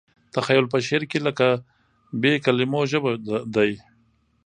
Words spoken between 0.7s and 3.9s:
په شعر کې لکه بې کلیمو ژبه دی.